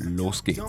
[0.00, 0.62] los geht's.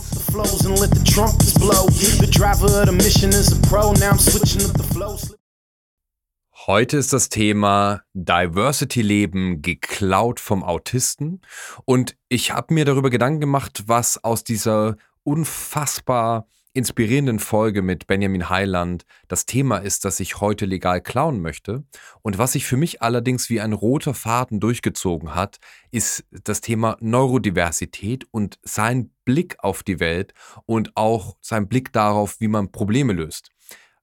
[6.66, 11.42] Heute ist das Thema Diversity Leben geklaut vom Autisten.
[11.86, 18.50] Und ich habe mir darüber Gedanken gemacht, was aus dieser unfassbar inspirierenden Folge mit Benjamin
[18.50, 21.84] Heiland das Thema ist, das ich heute legal klauen möchte.
[22.22, 25.58] Und was sich für mich allerdings wie ein roter Faden durchgezogen hat,
[25.90, 30.36] ist das Thema Neurodiversität und sein Blick auf die Welt
[30.68, 33.50] und auch sein Blick darauf, wie man Probleme löst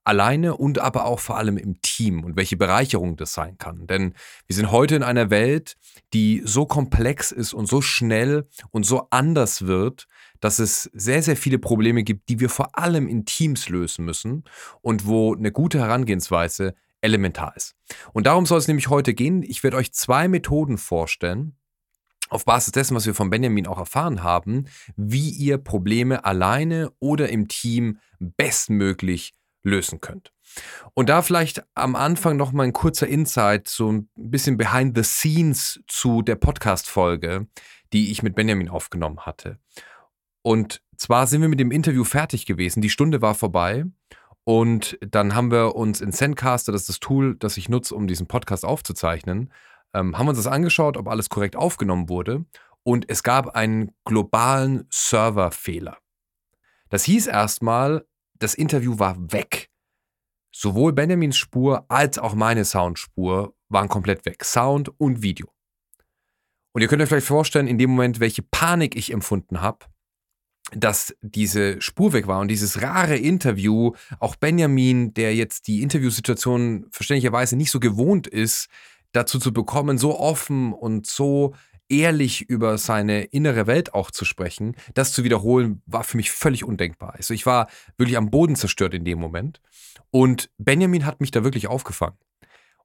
[0.04, 3.86] alleine und aber auch vor allem im Team und welche Bereicherung das sein kann.
[3.86, 4.14] Denn
[4.46, 5.76] wir sind heute in einer Welt,
[6.12, 10.06] die so komplex ist und so schnell und so anders wird,
[10.44, 14.44] dass es sehr, sehr viele Probleme gibt, die wir vor allem in Teams lösen müssen
[14.82, 17.76] und wo eine gute Herangehensweise elementar ist.
[18.12, 19.42] Und darum soll es nämlich heute gehen.
[19.42, 21.56] Ich werde euch zwei Methoden vorstellen,
[22.28, 27.30] auf Basis dessen, was wir von Benjamin auch erfahren haben, wie ihr Probleme alleine oder
[27.30, 30.30] im Team bestmöglich lösen könnt.
[30.92, 35.04] Und da vielleicht am Anfang noch mal ein kurzer Insight, so ein bisschen behind the
[35.04, 37.46] scenes zu der Podcast-Folge,
[37.94, 39.58] die ich mit Benjamin aufgenommen hatte.
[40.44, 43.86] Und zwar sind wir mit dem Interview fertig gewesen, die Stunde war vorbei
[44.44, 48.06] und dann haben wir uns in Sendcaster, das ist das Tool, das ich nutze, um
[48.06, 49.50] diesen Podcast aufzuzeichnen,
[49.94, 52.44] ähm, haben uns das angeschaut, ob alles korrekt aufgenommen wurde
[52.82, 55.96] und es gab einen globalen Serverfehler.
[56.90, 58.06] Das hieß erstmal,
[58.38, 59.70] das Interview war weg.
[60.54, 64.44] Sowohl Benjamins Spur als auch meine Soundspur waren komplett weg.
[64.44, 65.48] Sound und Video.
[66.72, 69.86] Und ihr könnt euch vielleicht vorstellen, in dem Moment, welche Panik ich empfunden habe,
[70.76, 76.86] dass diese Spur weg war und dieses rare Interview, auch Benjamin, der jetzt die Interviewsituation
[76.90, 78.68] verständlicherweise nicht so gewohnt ist,
[79.12, 81.54] dazu zu bekommen, so offen und so
[81.88, 86.64] ehrlich über seine innere Welt auch zu sprechen, das zu wiederholen, war für mich völlig
[86.64, 87.14] undenkbar.
[87.14, 89.60] Also ich war wirklich am Boden zerstört in dem Moment.
[90.10, 92.16] Und Benjamin hat mich da wirklich aufgefangen.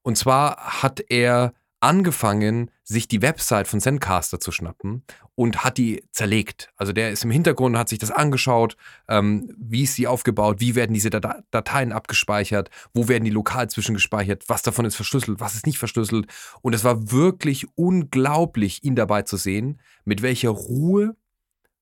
[0.01, 5.03] Und zwar hat er angefangen, sich die Website von Zencaster zu schnappen
[5.35, 6.71] und hat die zerlegt.
[6.75, 8.75] Also der ist im Hintergrund, hat sich das angeschaut,
[9.07, 14.43] ähm, wie ist sie aufgebaut, wie werden diese Dateien abgespeichert, wo werden die lokal zwischengespeichert,
[14.47, 16.27] was davon ist verschlüsselt, was ist nicht verschlüsselt.
[16.61, 21.15] Und es war wirklich unglaublich, ihn dabei zu sehen, mit welcher Ruhe,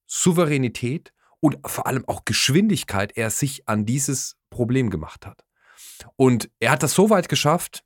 [0.05, 5.43] Souveränität und vor allem auch Geschwindigkeit er sich an dieses Problem gemacht hat.
[6.15, 7.83] Und er hat das so weit geschafft,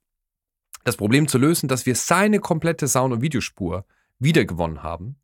[0.83, 3.85] das Problem zu lösen, dass wir seine komplette Sound- und Videospur
[4.19, 5.17] wiedergewonnen haben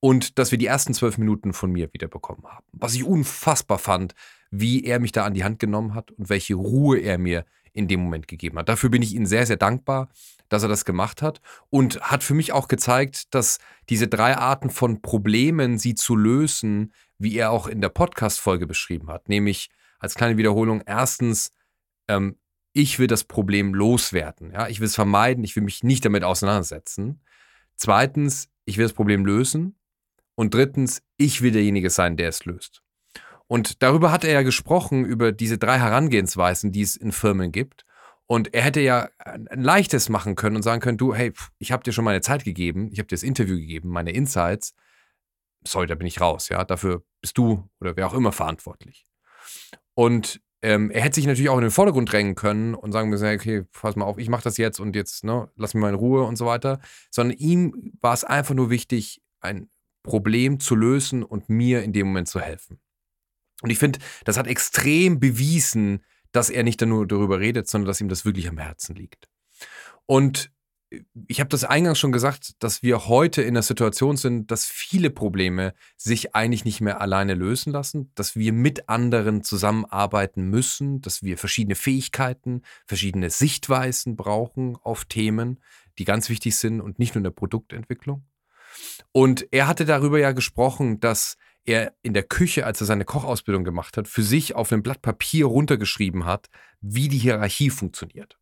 [0.00, 2.66] und dass wir die ersten zwölf Minuten von mir wiederbekommen haben.
[2.72, 4.14] Was ich unfassbar fand,
[4.50, 7.86] wie er mich da an die Hand genommen hat und welche Ruhe er mir in
[7.86, 8.68] dem Moment gegeben hat.
[8.68, 10.08] Dafür bin ich ihm sehr, sehr dankbar,
[10.48, 14.70] dass er das gemacht hat und hat für mich auch gezeigt, dass diese drei Arten
[14.70, 20.14] von Problemen, sie zu lösen, wie er auch in der Podcast-Folge beschrieben hat, nämlich als
[20.14, 21.52] kleine Wiederholung, erstens
[22.08, 22.36] ähm,
[22.72, 24.52] ich will das Problem loswerden.
[24.52, 24.68] Ja?
[24.68, 27.22] Ich will es vermeiden, ich will mich nicht damit auseinandersetzen.
[27.76, 29.76] Zweitens, ich will das Problem lösen.
[30.34, 32.82] Und drittens, ich will derjenige sein, der es löst.
[33.46, 37.84] Und darüber hat er ja gesprochen, über diese drei Herangehensweisen, die es in Firmen gibt.
[38.26, 41.82] Und er hätte ja ein leichtes machen können und sagen können, du, hey, ich habe
[41.82, 44.72] dir schon meine Zeit gegeben, ich habe dir das Interview gegeben, meine Insights.
[45.66, 46.64] Sorry, da bin ich raus, ja.
[46.64, 49.04] Dafür bist du oder wer auch immer verantwortlich.
[49.94, 53.26] Und ähm, er hätte sich natürlich auch in den Vordergrund drängen können und sagen müssen,
[53.26, 55.94] okay, pass mal auf, ich mache das jetzt und jetzt, ne, lass mich mal in
[55.94, 56.80] Ruhe und so weiter.
[57.10, 59.70] Sondern ihm war es einfach nur wichtig, ein
[60.02, 62.78] Problem zu lösen und mir in dem Moment zu helfen.
[63.62, 68.00] Und ich finde, das hat extrem bewiesen, dass er nicht nur darüber redet, sondern dass
[68.00, 69.28] ihm das wirklich am Herzen liegt.
[70.06, 70.50] Und
[71.28, 75.10] ich habe das eingangs schon gesagt, dass wir heute in der Situation sind, dass viele
[75.10, 81.22] Probleme sich eigentlich nicht mehr alleine lösen lassen, dass wir mit anderen zusammenarbeiten müssen, dass
[81.22, 85.60] wir verschiedene Fähigkeiten, verschiedene Sichtweisen brauchen auf Themen,
[85.98, 88.24] die ganz wichtig sind und nicht nur in der Produktentwicklung.
[89.12, 93.64] Und er hatte darüber ja gesprochen, dass er in der Küche, als er seine Kochausbildung
[93.64, 96.48] gemacht hat, für sich auf ein Blatt Papier runtergeschrieben hat,
[96.80, 98.39] wie die Hierarchie funktioniert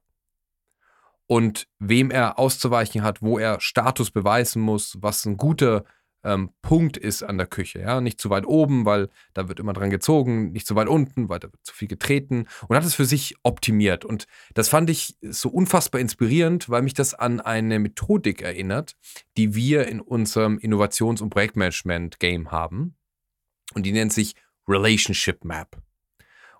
[1.29, 5.85] und wem er auszuweichen hat, wo er Status beweisen muss, was ein guter
[6.25, 7.81] ähm, Punkt ist an der Küche.
[7.81, 8.01] Ja?
[8.01, 11.39] Nicht zu weit oben, weil da wird immer dran gezogen, nicht zu weit unten, weil
[11.39, 14.07] da wird zu viel getreten und hat es für sich optimiert.
[14.07, 18.97] Und das fand ich so unfassbar inspirierend, weil mich das an eine Methodik erinnert,
[19.37, 22.97] die wir in unserem Innovations- und Projektmanagement-Game haben.
[23.75, 24.35] Und die nennt sich
[24.67, 25.77] Relationship Map.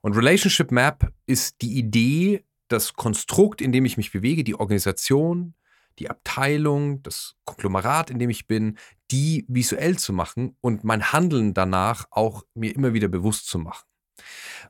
[0.03, 5.55] Und Relationship Map ist die Idee, das Konstrukt, in dem ich mich bewege, die Organisation,
[5.99, 8.79] die Abteilung, das Konglomerat, in dem ich bin,
[9.11, 13.87] die visuell zu machen und mein Handeln danach auch mir immer wieder bewusst zu machen.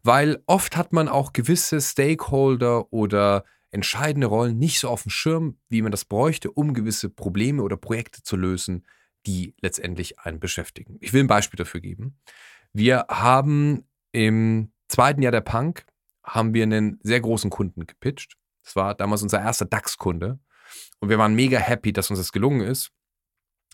[0.03, 5.59] Weil oft hat man auch gewisse Stakeholder oder entscheidende Rollen nicht so auf dem Schirm,
[5.69, 8.87] wie man das bräuchte, um gewisse Probleme oder Projekte zu lösen,
[9.27, 10.97] die letztendlich einen beschäftigen.
[11.01, 12.19] Ich will ein Beispiel dafür geben.
[12.73, 15.85] Wir haben im zweiten Jahr der Punk
[16.29, 18.37] haben wir einen sehr großen Kunden gepitcht.
[18.65, 20.39] Das war damals unser erster DAX-Kunde.
[21.01, 22.91] Und wir waren mega happy, dass uns das gelungen ist.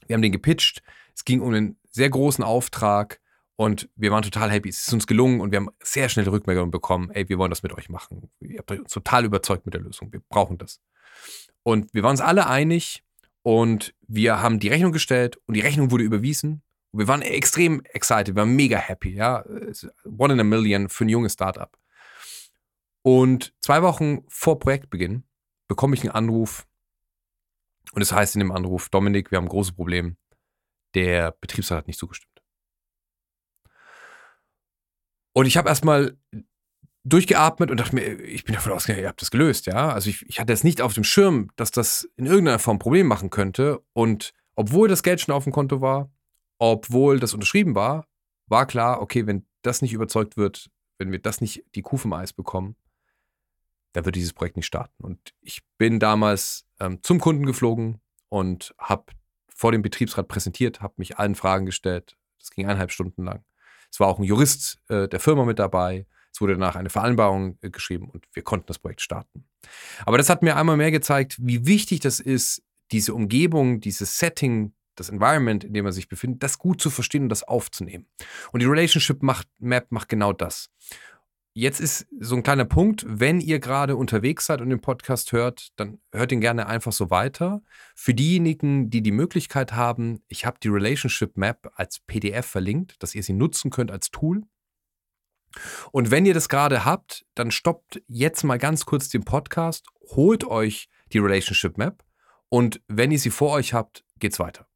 [0.06, 0.82] Wir haben den gepitcht.
[1.14, 3.20] Es ging um einen sehr großen Auftrag
[3.56, 4.68] und wir waren total happy.
[4.68, 7.10] Es ist uns gelungen und wir haben sehr schnell Rückmeldungen bekommen.
[7.10, 8.30] Ey, wir wollen das mit euch machen.
[8.40, 10.12] Ihr habt uns total überzeugt mit der Lösung.
[10.12, 10.80] Wir brauchen das.
[11.62, 13.04] Und wir waren uns alle einig
[13.42, 16.62] und wir haben die Rechnung gestellt und die Rechnung wurde überwiesen.
[16.90, 18.28] Und wir waren extrem excited.
[18.28, 19.14] Wir waren mega happy.
[19.14, 19.44] Ja,
[20.04, 21.70] one in a million für ein junges Startup.
[23.06, 25.24] Und zwei Wochen vor Projektbeginn
[25.68, 26.66] bekomme ich einen Anruf
[27.92, 30.16] und es heißt in dem Anruf, Dominik, wir haben ein großes Problem.
[30.94, 32.42] Der Betriebsrat hat nicht zugestimmt.
[35.32, 36.16] Und ich habe erstmal
[37.04, 39.90] durchgeatmet und dachte mir, ich bin davon ausgegangen, ihr habt das gelöst, ja.
[39.90, 42.80] Also ich, ich hatte es nicht auf dem Schirm, dass das in irgendeiner Form ein
[42.80, 43.84] Problem machen könnte.
[43.92, 46.10] Und obwohl das Geld schon auf dem Konto war,
[46.58, 48.06] obwohl das unterschrieben war,
[48.46, 52.12] war klar, okay, wenn das nicht überzeugt wird, wenn wir das nicht die Kuh vom
[52.12, 52.76] Eis bekommen,
[53.94, 55.02] dann wird dieses Projekt nicht starten.
[55.02, 59.06] Und ich bin damals ähm, zum Kunden geflogen und habe
[59.49, 62.17] vor dem Betriebsrat präsentiert, habe mich allen Fragen gestellt.
[62.38, 63.44] Das ging eineinhalb Stunden lang.
[63.91, 66.06] Es war auch ein Jurist äh, der Firma mit dabei.
[66.32, 69.46] Es wurde danach eine Vereinbarung äh, geschrieben und wir konnten das Projekt starten.
[70.05, 74.75] Aber das hat mir einmal mehr gezeigt, wie wichtig das ist, diese Umgebung, dieses Setting,
[74.96, 78.06] das Environment, in dem man sich befindet, das gut zu verstehen und das aufzunehmen.
[78.52, 80.70] Und die Relationship Map macht genau das.
[81.56, 85.68] Jetzt ist so ein kleiner Punkt, wenn ihr gerade unterwegs seid und den Podcast hört,
[85.76, 87.62] dann hört ihn gerne einfach so weiter.
[87.94, 93.14] Für diejenigen, die die Möglichkeit haben, ich habe die Relationship Map als PDF verlinkt, dass
[93.14, 94.42] ihr sie nutzen könnt als Tool.
[95.92, 100.42] Und wenn ihr das gerade habt, dann stoppt jetzt mal ganz kurz den Podcast, holt
[100.42, 102.02] euch die Relationship Map
[102.48, 104.66] und wenn ihr sie vor euch habt, geht's weiter.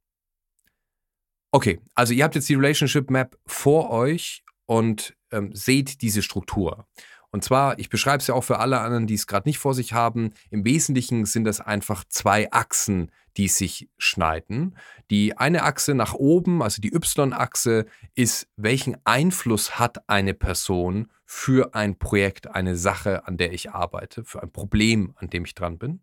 [1.51, 6.87] Okay, also ihr habt jetzt die Relationship Map vor euch und ähm, seht diese Struktur.
[7.31, 9.75] Und zwar, ich beschreibe es ja auch für alle anderen, die es gerade nicht vor
[9.75, 10.33] sich haben.
[10.51, 14.77] Im Wesentlichen sind das einfach zwei Achsen, die sich schneiden.
[15.11, 17.85] Die eine Achse nach oben, also die Y-Achse,
[18.15, 24.25] ist, welchen Einfluss hat eine Person für ein Projekt, eine Sache, an der ich arbeite,
[24.25, 26.01] für ein Problem, an dem ich dran bin.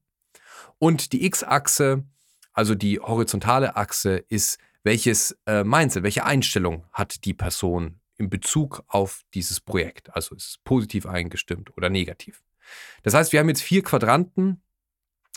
[0.77, 2.03] Und die X-Achse,
[2.53, 8.83] also die horizontale Achse, ist, welches äh, Mindset, welche Einstellung hat die Person in Bezug
[8.87, 10.15] auf dieses Projekt.
[10.15, 12.43] Also ist es positiv eingestimmt oder negativ.
[13.03, 14.61] Das heißt, wir haben jetzt vier Quadranten.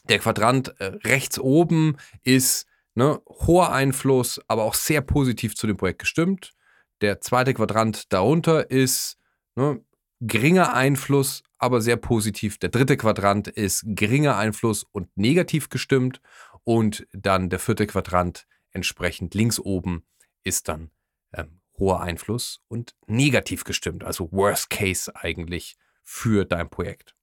[0.09, 5.77] Der Quadrant äh, rechts oben ist ne, hoher Einfluss, aber auch sehr positiv zu dem
[5.77, 6.55] Projekt gestimmt.
[7.01, 9.19] Der zweite Quadrant darunter ist
[9.55, 9.83] ne,
[10.21, 12.59] geringer Einfluss, aber sehr positiv.
[12.59, 16.21] Der dritte Quadrant ist geringer Einfluss und negativ gestimmt.
[16.65, 20.05] Und dann der vierte Quadrant entsprechend links oben
[20.45, 20.91] ist dann
[21.33, 27.15] ähm, hoher Einfluss und negativ gestimmt, also Worst Case eigentlich für dein Projekt.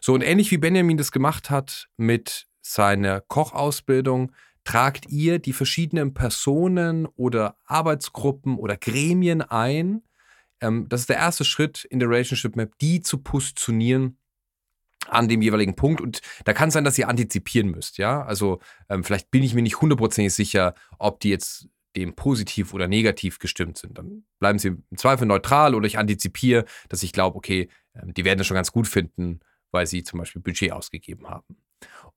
[0.00, 4.32] So und ähnlich wie Benjamin das gemacht hat mit seiner Kochausbildung,
[4.64, 10.02] tragt ihr die verschiedenen Personen oder Arbeitsgruppen oder Gremien ein.
[10.60, 14.18] Ähm, das ist der erste Schritt in der Relationship Map, die zu positionieren
[15.08, 16.00] an dem jeweiligen Punkt.
[16.00, 17.98] Und da kann es sein, dass ihr antizipieren müsst.
[17.98, 22.74] Ja, also ähm, vielleicht bin ich mir nicht hundertprozentig sicher, ob die jetzt dem positiv
[22.74, 23.98] oder negativ gestimmt sind.
[23.98, 28.24] Dann bleiben sie im Zweifel neutral oder ich antizipiere, dass ich glaube, okay, ähm, die
[28.24, 31.56] werden es schon ganz gut finden, weil sie zum Beispiel Budget ausgegeben haben.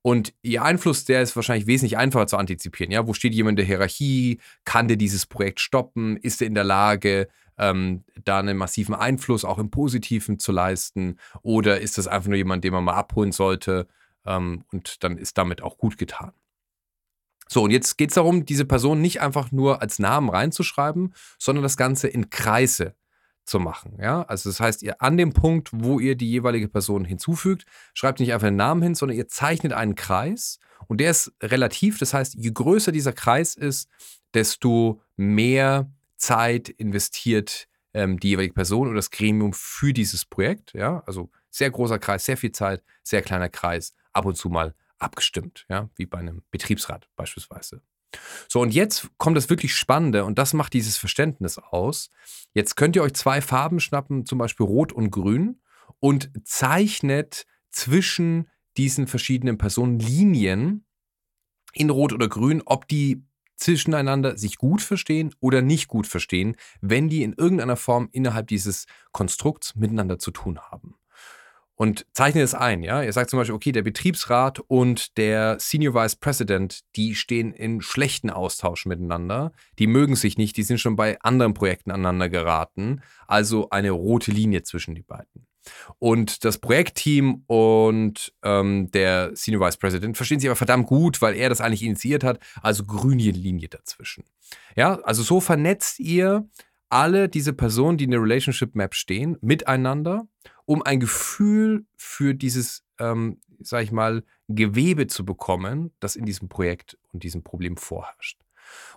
[0.02, 2.90] Und ihr Einfluss, der ist wahrscheinlich wesentlich einfacher zu antizipieren.
[2.90, 4.40] Ja, wo steht jemand in der Hierarchie?
[4.64, 6.16] Kann der dieses Projekt stoppen?
[6.16, 11.18] Ist er in der Lage, ähm, da einen massiven Einfluss auch im Positiven zu leisten?
[11.42, 13.88] Oder ist das einfach nur jemand, den man mal abholen sollte?
[14.24, 16.32] Ähm, und dann ist damit auch gut getan.
[17.52, 21.64] So, und jetzt geht es darum, diese Person nicht einfach nur als Namen reinzuschreiben, sondern
[21.64, 22.94] das Ganze in Kreise
[23.44, 23.98] zu machen.
[24.00, 24.22] Ja?
[24.22, 28.32] Also das heißt, ihr an dem Punkt, wo ihr die jeweilige Person hinzufügt, schreibt nicht
[28.32, 31.98] einfach den Namen hin, sondern ihr zeichnet einen Kreis und der ist relativ.
[31.98, 33.88] Das heißt, je größer dieser Kreis ist,
[34.32, 40.72] desto mehr Zeit investiert ähm, die jeweilige Person oder das Gremium für dieses Projekt.
[40.72, 41.02] Ja?
[41.04, 45.66] Also sehr großer Kreis, sehr viel Zeit, sehr kleiner Kreis, ab und zu mal abgestimmt,
[45.68, 47.82] ja, wie bei einem Betriebsrat beispielsweise.
[48.48, 52.10] So, und jetzt kommt das wirklich Spannende und das macht dieses Verständnis aus.
[52.54, 55.60] Jetzt könnt ihr euch zwei Farben schnappen, zum Beispiel Rot und Grün,
[56.00, 60.86] und zeichnet zwischen diesen verschiedenen Personen Linien
[61.72, 63.24] in Rot oder Grün, ob die
[63.56, 68.86] zwischeneinander sich gut verstehen oder nicht gut verstehen, wenn die in irgendeiner Form innerhalb dieses
[69.12, 70.99] Konstrukts miteinander zu tun haben
[71.80, 72.82] und zeichnet es ein.
[72.82, 73.02] Ja?
[73.02, 77.80] Ihr sagt zum Beispiel, okay, der Betriebsrat und der Senior Vice President, die stehen in
[77.80, 79.52] schlechten Austausch miteinander.
[79.78, 83.00] Die mögen sich nicht, die sind schon bei anderen Projekten aneinander geraten.
[83.26, 85.46] Also eine rote Linie zwischen die beiden.
[85.98, 91.34] Und das Projektteam und ähm, der Senior Vice President verstehen sich aber verdammt gut, weil
[91.34, 92.40] er das eigentlich initiiert hat.
[92.60, 94.24] Also grüne Linie dazwischen.
[94.76, 96.46] Ja, also so vernetzt ihr
[96.90, 100.26] alle diese Personen, die in der Relationship Map stehen, miteinander
[100.70, 106.48] um ein Gefühl für dieses, ähm, sag ich mal, Gewebe zu bekommen, das in diesem
[106.48, 108.38] Projekt und diesem Problem vorherrscht.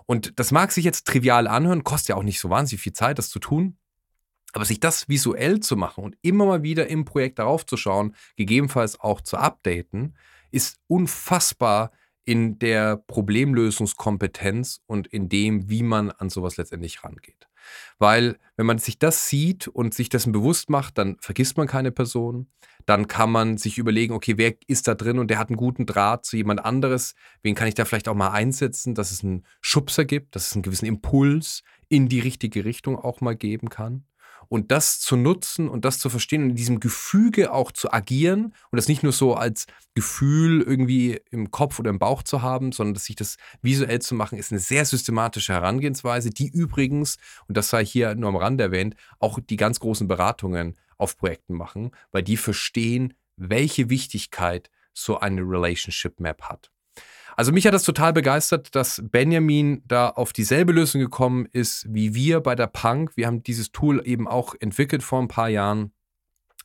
[0.06, 3.18] Und das mag sich jetzt trivial anhören, kostet ja auch nicht so wahnsinnig viel Zeit,
[3.18, 3.80] das zu tun.
[4.52, 8.16] Aber sich das visuell zu machen und immer mal wieder im Projekt darauf zu schauen,
[8.36, 10.16] gegebenenfalls auch zu updaten,
[10.52, 11.92] ist unfassbar
[12.24, 17.48] in der Problemlösungskompetenz und in dem, wie man an sowas letztendlich rangeht.
[18.00, 21.92] Weil wenn man sich das sieht und sich dessen bewusst macht, dann vergisst man keine
[21.92, 22.48] Person.
[22.86, 25.86] Dann kann man sich überlegen, okay, wer ist da drin und der hat einen guten
[25.86, 27.16] Draht zu jemand anderes.
[27.42, 30.54] Wen kann ich da vielleicht auch mal einsetzen, dass es einen Schubser gibt, dass es
[30.54, 34.06] einen gewissen Impuls in die richtige Richtung auch mal geben kann
[34.50, 38.54] und das zu nutzen und das zu verstehen und in diesem Gefüge auch zu agieren
[38.72, 42.72] und das nicht nur so als Gefühl irgendwie im Kopf oder im Bauch zu haben,
[42.72, 47.58] sondern dass sich das visuell zu machen, ist eine sehr systematische Herangehensweise, die übrigens, und
[47.58, 51.92] das sei hier nur am Rand erwähnt, auch die ganz großen Beratungen auf Projekten machen,
[52.12, 56.72] weil die verstehen, welche Wichtigkeit so eine Relationship Map hat.
[57.36, 62.14] Also mich hat das total begeistert, dass Benjamin da auf dieselbe Lösung gekommen ist wie
[62.14, 63.16] wir bei der Punk.
[63.16, 65.92] Wir haben dieses Tool eben auch entwickelt vor ein paar Jahren,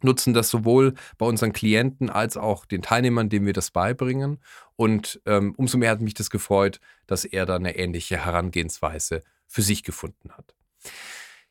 [0.00, 4.38] nutzen das sowohl bei unseren Klienten als auch den Teilnehmern, denen wir das beibringen.
[4.76, 9.62] Und ähm, umso mehr hat mich das gefreut, dass er da eine ähnliche Herangehensweise für
[9.62, 10.54] sich gefunden hat.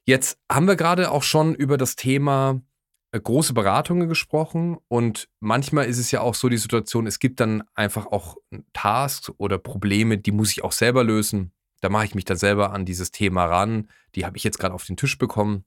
[0.05, 2.61] Jetzt haben wir gerade auch schon über das Thema
[3.11, 7.63] große Beratungen gesprochen und manchmal ist es ja auch so die Situation, es gibt dann
[7.73, 8.37] einfach auch
[8.73, 11.51] Tasks oder Probleme, die muss ich auch selber lösen.
[11.81, 13.89] Da mache ich mich dann selber an dieses Thema ran.
[14.15, 15.63] Die habe ich jetzt gerade auf den Tisch bekommen.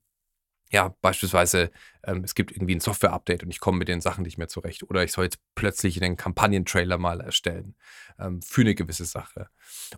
[0.73, 1.71] Ja, beispielsweise,
[2.05, 4.85] ähm, es gibt irgendwie ein Software-Update und ich komme mit den Sachen nicht mehr zurecht.
[4.85, 7.75] Oder ich soll jetzt plötzlich einen Kampagnentrailer mal erstellen
[8.19, 9.49] ähm, für eine gewisse Sache.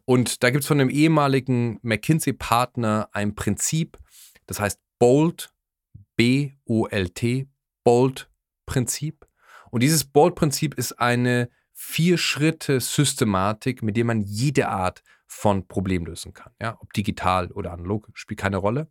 [0.06, 3.99] Und da gibt es von einem ehemaligen McKinsey-Partner ein Prinzip,
[4.46, 5.52] das heißt Bold,
[6.16, 7.49] B-O-L-T,
[7.85, 9.26] Bold-Prinzip.
[9.71, 16.52] Und dieses Bold-Prinzip ist eine Vier-Schritte-Systematik, mit der man jede Art von Problem lösen kann.
[16.61, 18.88] Ja, ob digital oder analog, spielt keine Rolle.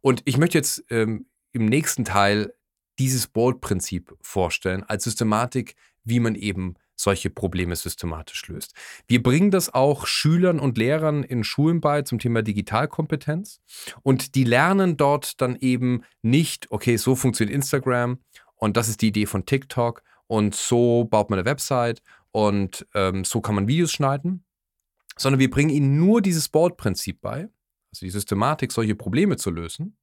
[0.00, 2.52] Und ich möchte jetzt ähm, im nächsten Teil
[2.98, 8.74] dieses Bold-Prinzip vorstellen als Systematik, wie man eben solche Probleme systematisch löst.
[9.06, 13.60] Wir bringen das auch Schülern und Lehrern in Schulen bei zum Thema Digitalkompetenz
[14.02, 18.18] und die lernen dort dann eben nicht, okay, so funktioniert Instagram
[18.54, 23.24] und das ist die Idee von TikTok und so baut man eine Website und ähm,
[23.24, 24.44] so kann man Videos schneiden,
[25.16, 27.48] sondern wir bringen ihnen nur dieses Board-Prinzip bei,
[27.92, 29.96] also die Systematik, solche Probleme zu lösen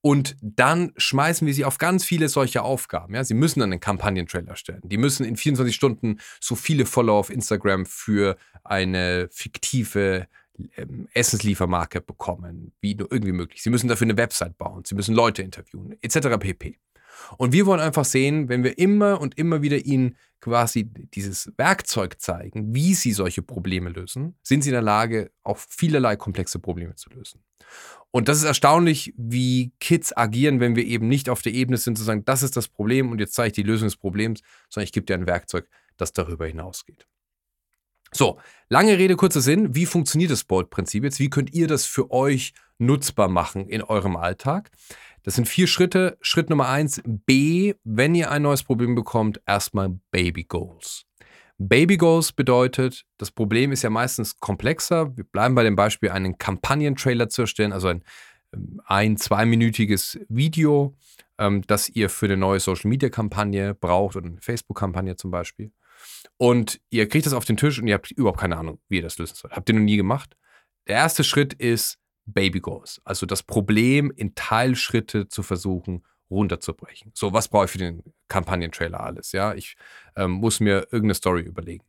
[0.00, 3.14] und dann schmeißen wir sie auf ganz viele solche Aufgaben.
[3.14, 3.24] Ja?
[3.24, 4.82] Sie müssen dann einen Kampagnentrailer stellen.
[4.84, 10.28] Die müssen in 24 Stunden so viele Follower auf Instagram für eine fiktive
[10.76, 13.62] ähm, Essensliefermarke bekommen, wie nur irgendwie möglich.
[13.62, 14.84] Sie müssen dafür eine Website bauen.
[14.84, 16.38] Sie müssen Leute interviewen, etc.
[16.38, 16.78] pp.
[17.38, 22.20] Und wir wollen einfach sehen, wenn wir immer und immer wieder ihnen quasi dieses Werkzeug
[22.20, 26.94] zeigen, wie sie solche Probleme lösen, sind sie in der Lage, auch vielerlei komplexe Probleme
[26.94, 27.42] zu lösen.
[28.10, 31.98] Und das ist erstaunlich, wie Kids agieren, wenn wir eben nicht auf der Ebene sind,
[31.98, 34.84] zu sagen, das ist das Problem und jetzt zeige ich die Lösung des Problems, sondern
[34.84, 37.06] ich gebe dir ein Werkzeug, das darüber hinausgeht.
[38.12, 39.74] So, lange Rede, kurzer Sinn.
[39.74, 41.18] Wie funktioniert das Bold-Prinzip jetzt?
[41.18, 44.70] Wie könnt ihr das für euch nutzbar machen in eurem Alltag?
[45.26, 46.16] Das sind vier Schritte.
[46.20, 51.04] Schritt Nummer eins, B, wenn ihr ein neues Problem bekommt, erstmal Baby Goals.
[51.58, 55.16] Baby Goals bedeutet, das Problem ist ja meistens komplexer.
[55.16, 58.04] Wir bleiben bei dem Beispiel, einen Kampagnentrailer zu erstellen, also ein
[58.52, 60.96] ähm, ein, zweiminütiges Video,
[61.38, 65.72] ähm, das ihr für eine neue Social-Media-Kampagne braucht oder eine Facebook-Kampagne zum Beispiel.
[66.36, 69.02] Und ihr kriegt das auf den Tisch und ihr habt überhaupt keine Ahnung, wie ihr
[69.02, 69.56] das lösen sollt.
[69.56, 70.36] Habt ihr noch nie gemacht?
[70.86, 77.12] Der erste Schritt ist Baby Goals, also das Problem in Teilschritte zu versuchen runterzubrechen.
[77.14, 79.32] So, was brauche ich für den Kampagnentrailer alles?
[79.32, 79.76] Ja, ich
[80.16, 81.84] ähm, muss mir irgendeine Story überlegen.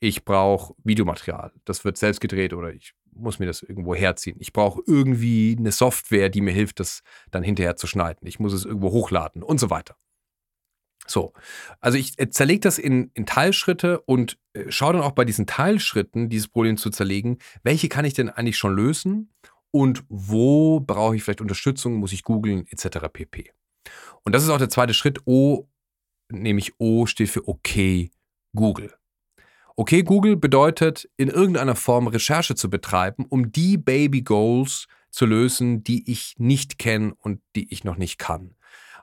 [0.00, 4.36] Ich brauche Videomaterial, das wird selbst gedreht oder ich muss mir das irgendwo herziehen.
[4.40, 8.26] Ich brauche irgendwie eine Software, die mir hilft, das dann hinterher zu schneiden.
[8.26, 9.96] Ich muss es irgendwo hochladen und so weiter.
[11.06, 11.32] So,
[11.80, 15.46] also ich äh, zerlege das in, in Teilschritte und äh, schaue dann auch bei diesen
[15.46, 19.30] Teilschritten, dieses Problem zu zerlegen, welche kann ich denn eigentlich schon lösen
[19.74, 23.08] und wo brauche ich vielleicht Unterstützung, muss ich googeln etc.
[23.12, 23.50] pp.
[24.22, 25.18] Und das ist auch der zweite Schritt.
[25.24, 25.66] O,
[26.30, 28.08] nämlich O steht für OK
[28.54, 28.94] Google.
[29.74, 35.82] OK Google bedeutet, in irgendeiner Form Recherche zu betreiben, um die Baby Goals zu lösen,
[35.82, 38.54] die ich nicht kenne und die ich noch nicht kann.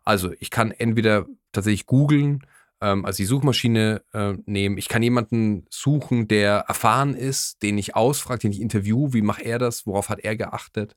[0.05, 2.45] Also ich kann entweder tatsächlich googeln,
[2.81, 4.77] ähm, also die Suchmaschine äh, nehmen.
[4.77, 9.13] Ich kann jemanden suchen, der erfahren ist, den ich ausfrage, den ich interview.
[9.13, 9.85] Wie macht er das?
[9.85, 10.95] Worauf hat er geachtet?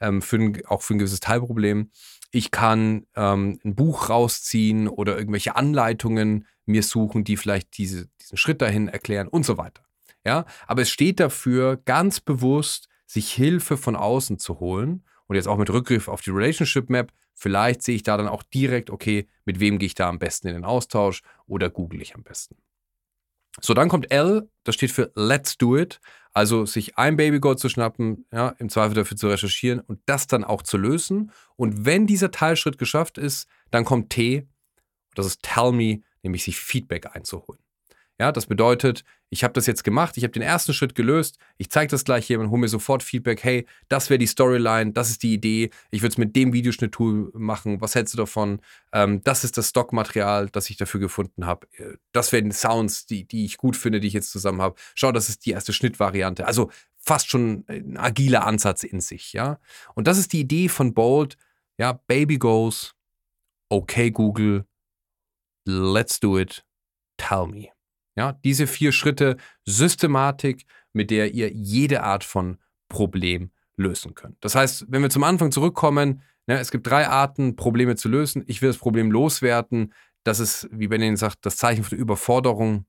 [0.00, 1.90] Ähm, für ein, auch für ein gewisses Teilproblem.
[2.32, 8.36] Ich kann ähm, ein Buch rausziehen oder irgendwelche Anleitungen mir suchen, die vielleicht diese, diesen
[8.36, 9.82] Schritt dahin erklären und so weiter.
[10.24, 15.46] Ja, aber es steht dafür ganz bewusst, sich Hilfe von außen zu holen und jetzt
[15.46, 17.12] auch mit Rückgriff auf die Relationship Map.
[17.36, 20.48] Vielleicht sehe ich da dann auch direkt, okay, mit wem gehe ich da am besten
[20.48, 22.56] in den Austausch oder google ich am besten.
[23.60, 26.00] So, dann kommt L, das steht für Let's Do It.
[26.32, 30.44] Also sich ein Babygoat zu schnappen, ja, im Zweifel dafür zu recherchieren und das dann
[30.44, 31.32] auch zu lösen.
[31.56, 34.46] Und wenn dieser Teilschritt geschafft ist, dann kommt T,
[35.14, 37.60] das ist Tell Me, nämlich sich Feedback einzuholen.
[38.18, 41.68] Ja, das bedeutet, ich habe das jetzt gemacht, ich habe den ersten Schritt gelöst, ich
[41.68, 45.22] zeige das gleich jemandem, hole mir sofort Feedback, hey, das wäre die Storyline, das ist
[45.22, 48.60] die Idee, ich würde es mit dem Videoschnitt-Tool machen, was hältst du davon?
[48.92, 51.66] Ähm, das ist das Stockmaterial, das ich dafür gefunden habe.
[51.76, 54.76] Äh, das wären Sounds, die, die ich gut finde, die ich jetzt zusammen habe.
[54.94, 56.46] Schau, das ist die erste Schnittvariante.
[56.46, 59.60] Also fast schon ein agiler Ansatz in sich, ja.
[59.94, 61.36] Und das ist die Idee von Bold,
[61.76, 62.94] ja, Baby Goes,
[63.68, 64.64] okay Google,
[65.66, 66.64] let's do it,
[67.18, 67.75] tell me.
[68.16, 74.36] Ja, diese vier Schritte Systematik, mit der ihr jede Art von Problem lösen könnt.
[74.40, 78.42] Das heißt, wenn wir zum Anfang zurückkommen, ne, es gibt drei Arten, Probleme zu lösen.
[78.46, 79.92] Ich will das Problem loswerden.
[80.24, 82.86] Das ist, wie Benjamin sagt, das Zeichen für Überforderung.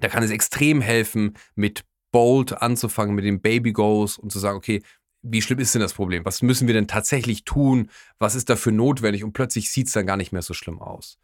[0.00, 4.58] Da kann es extrem helfen, mit Bold anzufangen, mit den Baby Goals und zu sagen,
[4.58, 4.82] okay,
[5.22, 6.24] wie schlimm ist denn das Problem?
[6.24, 7.88] Was müssen wir denn tatsächlich tun?
[8.18, 9.22] Was ist dafür notwendig?
[9.22, 11.18] Und plötzlich sieht es dann gar nicht mehr so schlimm aus.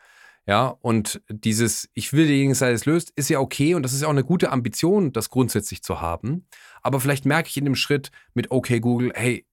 [0.48, 4.00] Ja, und dieses, ich will derjenige sei es löst, ist ja okay und das ist
[4.00, 6.46] ja auch eine gute Ambition, das grundsätzlich zu haben.
[6.80, 9.46] Aber vielleicht merke ich in dem Schritt mit OK Google, hey,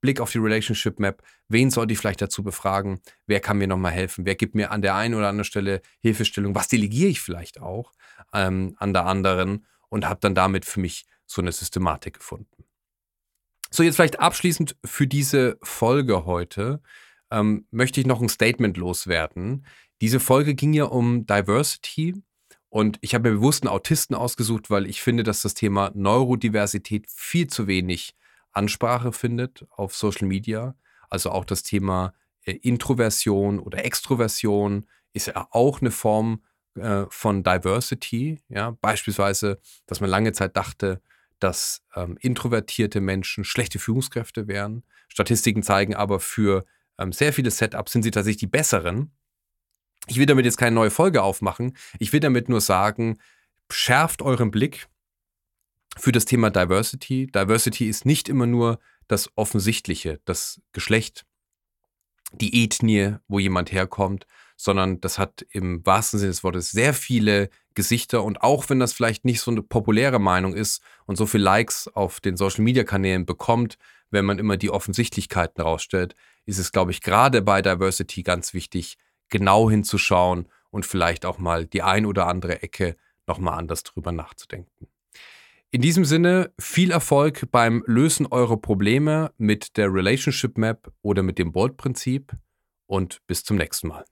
[0.00, 2.98] Blick auf die Relationship Map, wen sollte ich vielleicht dazu befragen?
[3.28, 4.26] Wer kann mir nochmal helfen?
[4.26, 6.52] Wer gibt mir an der einen oder anderen Stelle Hilfestellung?
[6.56, 7.92] Was delegiere ich vielleicht auch
[8.32, 9.66] ähm, an der anderen?
[9.88, 12.64] Und habe dann damit für mich so eine Systematik gefunden.
[13.70, 16.80] So, jetzt vielleicht abschließend für diese Folge heute
[17.30, 19.64] ähm, möchte ich noch ein Statement loswerden.
[20.00, 22.14] Diese Folge ging ja um Diversity
[22.70, 27.06] und ich habe mir bewusst einen Autisten ausgesucht, weil ich finde, dass das Thema Neurodiversität
[27.08, 28.14] viel zu wenig
[28.52, 30.74] Ansprache findet auf Social Media.
[31.08, 36.42] Also auch das Thema äh, Introversion oder Extroversion ist ja auch eine Form
[36.76, 38.40] äh, von Diversity.
[38.48, 38.76] Ja?
[38.80, 41.02] Beispielsweise, dass man lange Zeit dachte,
[41.40, 44.84] dass ähm, introvertierte Menschen schlechte Führungskräfte wären.
[45.08, 46.64] Statistiken zeigen aber, für
[46.98, 49.12] ähm, sehr viele Setups sind sie tatsächlich die besseren.
[50.06, 51.76] Ich will damit jetzt keine neue Folge aufmachen.
[51.98, 53.18] Ich will damit nur sagen,
[53.70, 54.88] schärft euren Blick
[55.96, 57.26] für das Thema Diversity.
[57.26, 61.26] Diversity ist nicht immer nur das Offensichtliche, das Geschlecht,
[62.32, 67.50] die Ethnie, wo jemand herkommt, sondern das hat im wahrsten Sinne des Wortes sehr viele
[67.74, 68.22] Gesichter.
[68.22, 71.88] Und auch wenn das vielleicht nicht so eine populäre Meinung ist und so viele Likes
[71.88, 73.78] auf den Social-Media-Kanälen bekommt,
[74.10, 78.98] wenn man immer die Offensichtlichkeiten rausstellt, ist es, glaube ich, gerade bei Diversity ganz wichtig,
[79.30, 84.88] genau hinzuschauen und vielleicht auch mal die ein oder andere Ecke nochmal anders drüber nachzudenken.
[85.72, 91.38] In diesem Sinne, viel Erfolg beim Lösen eurer Probleme mit der Relationship Map oder mit
[91.38, 92.32] dem Bolt-Prinzip
[92.86, 94.04] und bis zum nächsten Mal.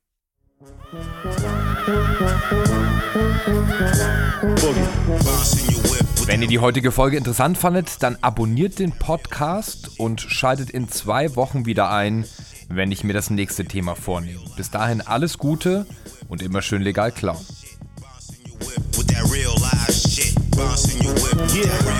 [6.26, 11.34] Wenn ihr die heutige Folge interessant fandet, dann abonniert den Podcast und schaltet in zwei
[11.36, 12.24] Wochen wieder ein,
[12.68, 14.40] wenn ich mir das nächste Thema vornehme.
[14.56, 15.86] Bis dahin alles Gute
[16.28, 17.44] und immer schön legal klauen.
[21.54, 21.98] Yeah.